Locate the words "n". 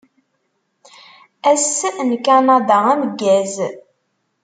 2.07-2.09